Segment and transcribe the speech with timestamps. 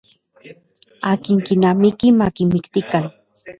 [1.11, 3.05] Akin kinamiki makimiktikan.